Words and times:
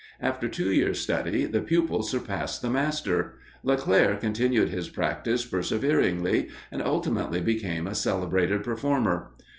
After 0.19 0.47
two 0.47 0.73
years' 0.73 0.99
study, 0.99 1.45
the 1.45 1.61
pupil 1.61 2.01
surpassed 2.01 2.63
the 2.63 2.71
master. 2.71 3.37
Leclair 3.61 4.15
continued 4.15 4.69
his 4.69 4.89
practice 4.89 5.45
perseveringly, 5.45 6.49
and 6.71 6.81
ultimately 6.81 7.39
became 7.39 7.85
a 7.85 7.93
celebrated 7.93 8.63
performer. 8.63 9.33